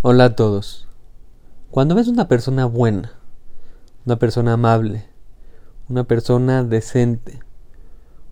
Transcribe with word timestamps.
Hola 0.00 0.26
a 0.26 0.36
todos. 0.36 0.86
Cuando 1.72 1.96
ves 1.96 2.06
una 2.06 2.28
persona 2.28 2.66
buena, 2.66 3.18
una 4.06 4.14
persona 4.14 4.52
amable, 4.52 5.08
una 5.88 6.04
persona 6.04 6.62
decente, 6.62 7.40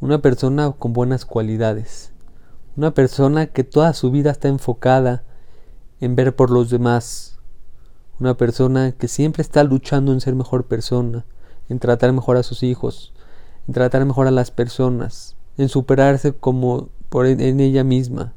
una 0.00 0.22
persona 0.22 0.72
con 0.72 0.94
buenas 0.94 1.26
cualidades, 1.26 2.14
una 2.78 2.94
persona 2.94 3.44
que 3.44 3.62
toda 3.62 3.92
su 3.92 4.10
vida 4.10 4.30
está 4.30 4.48
enfocada 4.48 5.22
en 6.00 6.16
ver 6.16 6.34
por 6.34 6.48
los 6.48 6.70
demás, 6.70 7.38
una 8.18 8.38
persona 8.38 8.92
que 8.92 9.06
siempre 9.06 9.42
está 9.42 9.62
luchando 9.62 10.14
en 10.14 10.22
ser 10.22 10.34
mejor 10.34 10.64
persona, 10.64 11.26
en 11.68 11.78
tratar 11.78 12.14
mejor 12.14 12.38
a 12.38 12.42
sus 12.42 12.62
hijos, 12.62 13.12
en 13.68 13.74
tratar 13.74 14.06
mejor 14.06 14.26
a 14.26 14.30
las 14.30 14.50
personas, 14.50 15.36
en 15.58 15.68
superarse 15.68 16.32
como 16.32 16.88
por 17.10 17.26
en 17.26 17.60
ella 17.60 17.84
misma. 17.84 18.32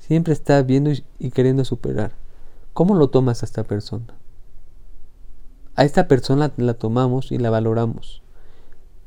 Siempre 0.00 0.32
está 0.32 0.60
viendo 0.62 0.90
y 1.20 1.30
queriendo 1.30 1.64
superar. 1.64 2.26
¿Cómo 2.78 2.94
lo 2.94 3.10
tomas 3.10 3.42
a 3.42 3.46
esta 3.46 3.64
persona? 3.64 4.06
A 5.74 5.84
esta 5.84 6.06
persona 6.06 6.52
la 6.58 6.74
tomamos 6.74 7.32
y 7.32 7.38
la 7.38 7.50
valoramos. 7.50 8.22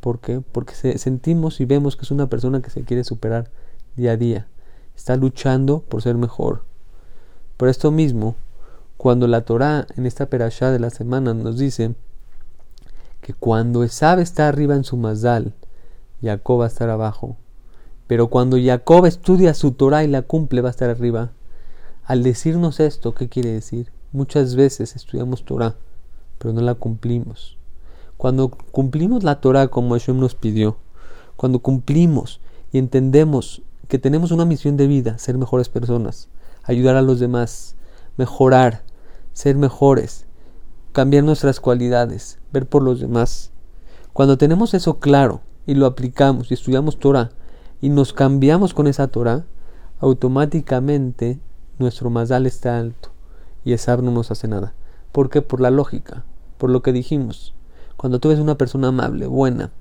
¿Por 0.01 0.19
qué? 0.19 0.41
Porque 0.41 0.75
sentimos 0.97 1.61
y 1.61 1.63
vemos 1.63 1.95
que 1.95 2.01
es 2.01 2.11
una 2.11 2.27
persona 2.27 2.61
que 2.61 2.69
se 2.69 2.83
quiere 2.83 3.05
superar 3.05 3.49
día 3.95 4.11
a 4.11 4.17
día. 4.17 4.47
Está 4.93 5.15
luchando 5.15 5.79
por 5.79 6.01
ser 6.01 6.15
mejor. 6.15 6.65
Por 7.55 7.69
esto 7.69 7.91
mismo, 7.91 8.35
cuando 8.97 9.25
la 9.27 9.45
Torah 9.45 9.87
en 9.95 10.05
esta 10.05 10.25
perashá 10.25 10.69
de 10.69 10.79
la 10.79 10.89
semana 10.89 11.33
nos 11.33 11.57
dice 11.57 11.95
que 13.21 13.33
cuando 13.33 13.85
Esab 13.85 14.19
está 14.19 14.49
arriba 14.49 14.75
en 14.75 14.83
su 14.83 14.97
mazal, 14.97 15.53
Jacob 16.21 16.59
va 16.59 16.65
a 16.65 16.67
estar 16.67 16.89
abajo. 16.89 17.37
Pero 18.07 18.27
cuando 18.27 18.57
Jacob 18.61 19.05
estudia 19.05 19.53
su 19.53 19.71
Torah 19.71 20.03
y 20.03 20.07
la 20.07 20.23
cumple, 20.23 20.59
va 20.59 20.67
a 20.67 20.71
estar 20.71 20.89
arriba. 20.89 21.31
Al 22.03 22.23
decirnos 22.23 22.79
esto, 22.79 23.13
¿qué 23.13 23.29
quiere 23.29 23.51
decir? 23.51 23.91
Muchas 24.11 24.55
veces 24.55 24.95
estudiamos 24.95 25.45
Torah, 25.45 25.75
pero 26.37 26.53
no 26.53 26.61
la 26.61 26.73
cumplimos. 26.73 27.57
Cuando 28.17 28.49
cumplimos 28.49 29.23
la 29.23 29.39
Torah 29.39 29.67
como 29.67 29.93
Hashem 29.93 30.19
nos 30.19 30.35
pidió, 30.35 30.77
cuando 31.35 31.59
cumplimos 31.59 32.41
y 32.71 32.79
entendemos 32.79 33.61
que 33.87 33.99
tenemos 33.99 34.31
una 34.31 34.45
misión 34.45 34.77
de 34.77 34.87
vida, 34.87 35.17
ser 35.17 35.37
mejores 35.37 35.69
personas, 35.69 36.27
ayudar 36.63 36.95
a 36.95 37.01
los 37.01 37.19
demás, 37.19 37.75
mejorar, 38.17 38.83
ser 39.33 39.55
mejores, 39.55 40.25
cambiar 40.91 41.23
nuestras 41.23 41.59
cualidades, 41.59 42.39
ver 42.51 42.67
por 42.67 42.83
los 42.83 42.99
demás. 42.99 43.51
Cuando 44.13 44.37
tenemos 44.37 44.73
eso 44.73 44.99
claro 44.99 45.41
y 45.65 45.75
lo 45.75 45.85
aplicamos 45.85 46.51
y 46.51 46.55
estudiamos 46.55 46.99
Torah 46.99 47.31
y 47.79 47.89
nos 47.89 48.13
cambiamos 48.13 48.73
con 48.73 48.87
esa 48.87 49.07
Torah, 49.07 49.45
automáticamente 49.99 51.39
nuestro 51.81 52.09
mazal 52.09 52.45
está 52.45 52.77
alto 52.77 53.09
y 53.65 53.73
Esab 53.73 54.01
no 54.01 54.11
nos 54.11 54.31
hace 54.31 54.47
nada. 54.47 54.73
¿Por 55.11 55.29
qué? 55.29 55.41
Por 55.41 55.59
la 55.59 55.71
lógica, 55.71 56.23
por 56.57 56.69
lo 56.69 56.81
que 56.81 56.93
dijimos. 56.93 57.53
Cuando 57.97 58.19
tú 58.19 58.29
ves 58.29 58.39
una 58.39 58.57
persona 58.57 58.87
amable, 58.87 59.27
buena, 59.27 59.71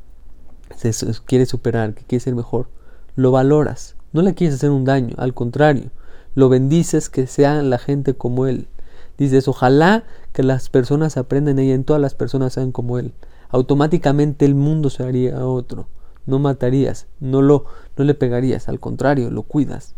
se 0.77 0.93
quiere 1.25 1.47
superar, 1.47 1.95
que 1.95 2.05
quiere 2.05 2.25
ser 2.25 2.35
mejor, 2.35 2.69
lo 3.17 3.31
valoras, 3.31 3.97
no 4.13 4.23
le 4.23 4.35
quieres 4.35 4.57
hacer 4.57 4.71
un 4.71 4.85
daño, 4.85 5.15
al 5.19 5.35
contrario, 5.35 5.91
lo 6.35 6.49
bendices 6.49 7.09
que 7.09 7.27
sea 7.27 7.63
la 7.63 7.79
gente 7.79 8.15
como 8.15 8.47
él. 8.47 8.69
Dices, 9.19 9.47
ojalá 9.49 10.05
que 10.33 10.43
las 10.43 10.71
personas 10.71 11.17
aprendan 11.17 11.59
ella, 11.59 11.75
en 11.75 11.85
todas 11.85 12.01
las 12.01 12.15
personas 12.15 12.55
sean 12.55 12.73
como 12.73 12.99
él. 12.99 13.13
Automáticamente 13.51 14.47
el 14.47 14.55
mundo 14.55 14.89
se 14.91 15.03
haría 15.03 15.45
otro. 15.45 15.89
No 16.25 16.39
matarías, 16.39 17.07
no 17.19 17.43
lo 17.43 17.67
no 17.97 18.05
le 18.05 18.15
pegarías, 18.15 18.69
al 18.69 18.81
contrario, 18.81 19.31
lo 19.31 19.43
cuidas. 19.43 19.95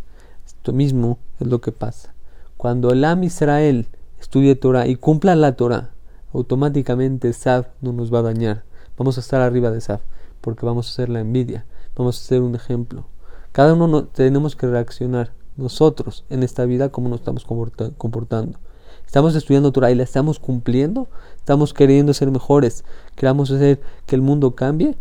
Esto 0.63 0.73
mismo 0.73 1.19
es 1.41 1.49
lo 1.49 1.61
que 1.61 1.73
pasa. 1.73 2.15
Cuando 2.57 2.93
el 2.93 3.05
Am 3.05 3.25
Israel 3.25 3.89
estudie 4.21 4.55
Torah 4.55 4.87
y 4.87 4.95
cumpla 4.95 5.35
la 5.35 5.57
Torah, 5.57 5.91
automáticamente 6.33 7.33
Saf 7.33 7.67
no 7.81 7.93
nos 7.93 8.15
va 8.15 8.21
a 8.21 8.23
dañar. 8.23 8.63
Vamos 8.97 9.17
a 9.17 9.23
estar 9.23 9.41
arriba 9.41 9.73
de 9.73 9.81
Saf 9.81 10.03
porque 10.41 10.65
vamos 10.65 10.87
a 10.87 10.91
hacer 10.93 11.09
la 11.09 11.19
envidia, 11.19 11.67
vamos 11.97 12.17
a 12.17 12.23
ser 12.23 12.43
un 12.43 12.55
ejemplo. 12.55 13.07
Cada 13.51 13.75
uno 13.75 14.05
tenemos 14.05 14.55
que 14.55 14.69
reaccionar 14.69 15.33
nosotros 15.57 16.25
en 16.31 16.45
esta 16.45 16.65
vida 16.65 16.91
como 16.91 17.09
nos 17.09 17.23
estamos 17.23 17.45
comportando. 17.45 18.61
Estamos 19.05 19.35
estudiando 19.35 19.73
Torah 19.73 19.91
y 19.91 19.97
la 19.97 20.05
estamos 20.05 20.39
cumpliendo, 20.39 21.09
estamos 21.39 21.75
queriendo 21.75 22.15
ser 22.15 22.31
mejores, 22.31 22.85
queramos 23.17 23.51
hacer 23.51 23.81
que 24.07 24.15
el 24.15 24.23
mundo 24.23 24.55
cambie 24.55 24.97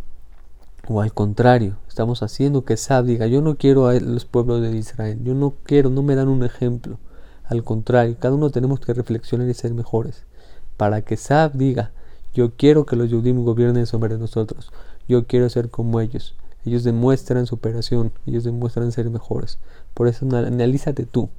o 0.87 1.01
al 1.01 1.13
contrario, 1.13 1.75
estamos 1.91 2.23
haciendo 2.23 2.63
que 2.63 2.77
Sab 2.77 3.03
diga, 3.03 3.27
yo 3.27 3.41
no 3.41 3.57
quiero 3.57 3.87
a 3.87 3.93
los 3.95 4.23
pueblos 4.23 4.61
de 4.61 4.75
Israel, 4.77 5.19
yo 5.23 5.33
no 5.35 5.55
quiero, 5.63 5.89
no 5.89 6.03
me 6.03 6.15
dan 6.15 6.29
un 6.29 6.43
ejemplo. 6.43 6.99
Al 7.43 7.65
contrario, 7.65 8.15
cada 8.17 8.33
uno 8.33 8.49
tenemos 8.49 8.79
que 8.79 8.93
reflexionar 8.93 9.49
y 9.49 9.53
ser 9.53 9.73
mejores. 9.73 10.23
Para 10.77 11.01
que 11.01 11.17
Sab 11.17 11.51
diga, 11.51 11.91
yo 12.33 12.55
quiero 12.55 12.85
que 12.85 12.95
los 12.95 13.09
Yudim 13.09 13.43
gobiernen 13.43 13.87
sobre 13.87 14.17
nosotros, 14.17 14.71
yo 15.09 15.27
quiero 15.27 15.49
ser 15.49 15.69
como 15.69 15.99
ellos. 15.99 16.35
Ellos 16.63 16.85
demuestran 16.85 17.45
superación, 17.45 18.13
ellos 18.25 18.45
demuestran 18.45 18.93
ser 18.93 19.09
mejores. 19.09 19.59
Por 19.93 20.07
eso 20.07 20.25
analízate 20.25 21.05
tú. 21.05 21.29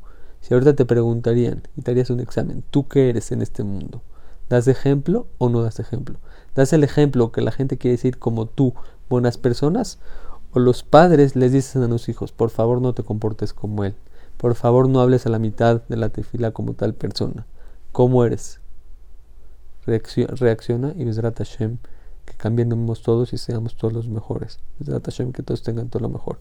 Si 0.42 0.52
ahorita 0.52 0.74
te 0.74 0.84
preguntarían 0.84 1.62
y 1.78 1.80
te 1.80 1.92
harías 1.92 2.10
un 2.10 2.20
examen, 2.20 2.62
¿tú 2.70 2.88
qué 2.88 3.08
eres 3.08 3.32
en 3.32 3.40
este 3.40 3.64
mundo? 3.64 4.02
¿Das 4.50 4.68
ejemplo 4.68 5.28
o 5.38 5.48
no 5.48 5.62
das 5.62 5.80
ejemplo? 5.80 6.18
¿Das 6.54 6.74
el 6.74 6.84
ejemplo 6.84 7.32
que 7.32 7.40
la 7.40 7.52
gente 7.52 7.78
quiere 7.78 7.96
decir 7.96 8.18
como 8.18 8.44
tú, 8.44 8.74
buenas 9.08 9.38
personas? 9.38 9.98
¿O 10.52 10.58
los 10.58 10.82
padres 10.82 11.34
les 11.34 11.52
dicen 11.52 11.82
a 11.82 11.88
los 11.88 12.08
hijos, 12.08 12.32
por 12.32 12.50
favor 12.50 12.82
no 12.82 12.92
te 12.92 13.02
comportes 13.02 13.52
como 13.52 13.84
él? 13.84 13.94
Por 14.36 14.54
favor 14.54 14.88
no 14.88 15.00
hables 15.00 15.24
a 15.26 15.30
la 15.30 15.38
mitad 15.38 15.82
de 15.88 15.96
la 15.96 16.10
tefila 16.10 16.50
como 16.50 16.74
tal 16.74 16.94
persona. 16.94 17.46
¿Cómo 17.92 18.24
eres? 18.24 18.60
Reacciona 19.86 20.92
y 20.96 21.04
Besrat 21.04 21.38
Hashem 21.38 21.78
que 22.24 22.34
cambiemos 22.34 23.02
todos 23.02 23.32
y 23.32 23.38
seamos 23.38 23.76
todos 23.76 23.92
los 23.92 24.08
mejores. 24.08 24.60
Que 24.78 25.42
todos 25.42 25.62
tengan 25.62 25.88
todo 25.88 26.02
lo 26.02 26.08
mejor. 26.08 26.38